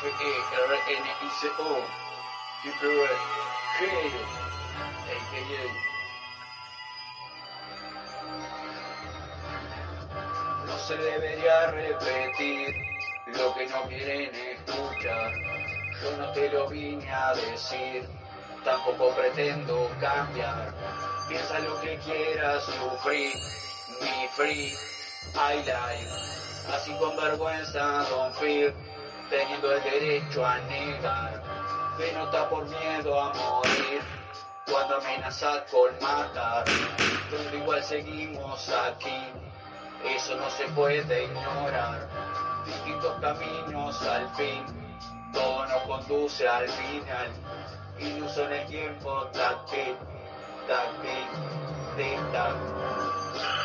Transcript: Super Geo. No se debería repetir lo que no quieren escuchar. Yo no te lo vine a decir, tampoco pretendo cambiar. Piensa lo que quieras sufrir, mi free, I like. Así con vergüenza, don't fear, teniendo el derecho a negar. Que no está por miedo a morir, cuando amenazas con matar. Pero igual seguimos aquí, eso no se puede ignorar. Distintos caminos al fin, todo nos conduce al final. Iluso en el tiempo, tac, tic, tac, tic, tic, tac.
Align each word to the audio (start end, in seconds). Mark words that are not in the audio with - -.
Super 0.00 0.12
Geo. 3.78 5.68
No 10.66 10.78
se 10.78 10.96
debería 10.96 11.70
repetir 11.72 12.74
lo 13.26 13.54
que 13.54 13.66
no 13.66 13.82
quieren 13.88 14.34
escuchar. 14.34 15.32
Yo 16.02 16.16
no 16.16 16.32
te 16.32 16.48
lo 16.50 16.68
vine 16.68 17.10
a 17.12 17.34
decir, 17.34 18.08
tampoco 18.64 19.10
pretendo 19.16 19.90
cambiar. 20.00 20.72
Piensa 21.28 21.58
lo 21.58 21.80
que 21.80 21.98
quieras 21.98 22.64
sufrir, 22.64 23.34
mi 24.00 24.28
free, 24.36 24.76
I 25.34 25.56
like. 25.66 26.08
Así 26.72 26.92
con 26.98 27.16
vergüenza, 27.16 28.04
don't 28.10 28.34
fear, 28.36 28.72
teniendo 29.30 29.72
el 29.72 29.82
derecho 29.82 30.44
a 30.44 30.58
negar. 30.60 31.42
Que 31.96 32.12
no 32.12 32.24
está 32.24 32.48
por 32.48 32.64
miedo 32.68 33.20
a 33.20 33.32
morir, 33.34 34.02
cuando 34.70 34.96
amenazas 34.96 35.62
con 35.70 35.92
matar. 36.00 36.64
Pero 37.30 37.56
igual 37.56 37.82
seguimos 37.82 38.68
aquí, 38.68 39.24
eso 40.04 40.36
no 40.36 40.48
se 40.50 40.64
puede 40.68 41.24
ignorar. 41.24 42.08
Distintos 42.64 43.20
caminos 43.20 44.02
al 44.02 44.28
fin, 44.36 44.64
todo 45.32 45.66
nos 45.66 45.82
conduce 45.82 46.48
al 46.48 46.68
final. 46.68 47.28
Iluso 47.98 48.44
en 48.44 48.52
el 48.52 48.66
tiempo, 48.68 49.26
tac, 49.32 49.66
tic, 49.66 49.96
tac, 50.68 51.02
tic, 51.02 51.96
tic, 51.96 52.32
tac. 52.32 53.57